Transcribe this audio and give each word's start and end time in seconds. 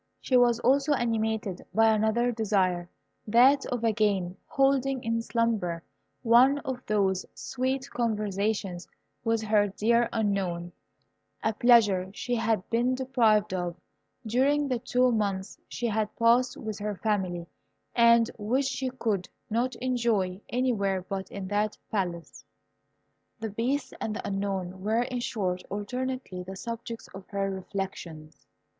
She 0.19 0.35
was 0.35 0.59
also 0.61 0.93
animated 0.95 1.63
by 1.75 1.93
another 1.93 2.31
desire, 2.31 2.89
that 3.27 3.67
of 3.67 3.83
again 3.83 4.35
holding 4.47 5.03
in 5.03 5.21
slumber 5.21 5.83
one 6.23 6.57
of 6.65 6.83
those 6.87 7.23
sweet 7.35 7.87
conversations 7.91 8.87
with 9.23 9.43
her 9.43 9.67
dear 9.67 10.09
Unknown, 10.11 10.71
a 11.43 11.53
pleasure 11.53 12.09
she 12.15 12.33
had 12.33 12.67
been 12.71 12.95
deprived 12.95 13.53
of 13.53 13.75
during 14.25 14.67
the 14.67 14.79
two 14.79 15.11
months 15.11 15.59
she 15.67 15.85
had 15.85 16.09
passed 16.15 16.57
with 16.57 16.79
her 16.79 16.95
family, 16.95 17.45
and 17.93 18.31
which 18.39 18.65
she 18.65 18.89
could 18.89 19.29
not 19.51 19.75
enjoy 19.75 20.41
anywhere 20.49 21.03
but 21.07 21.29
in 21.29 21.47
that 21.49 21.77
Palace. 21.91 22.43
The 23.39 23.51
Beast 23.51 23.93
and 24.01 24.15
the 24.15 24.27
Unknown 24.27 24.81
were, 24.81 25.03
in 25.03 25.19
short, 25.19 25.61
alternately 25.69 26.41
the 26.41 26.55
subjects 26.55 27.07
of 27.13 27.27
her 27.27 27.51
reflections. 27.51 28.47